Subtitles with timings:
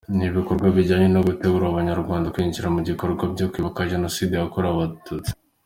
[0.15, 5.31] Ni ibikorwa bijyanye no gutegura Abanyarwanda kwinjira mu bikorwa byo kwibuka Jenoside yakorewe Abatutsi.